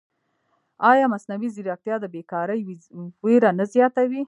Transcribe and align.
ایا 0.91 1.05
مصنوعي 1.13 1.49
ځیرکتیا 1.55 1.95
د 1.99 2.05
بېکارۍ 2.13 2.61
وېره 3.25 3.51
نه 3.59 3.65
زیاتوي؟ 3.73 4.19